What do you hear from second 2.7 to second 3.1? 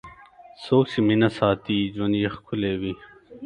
وي.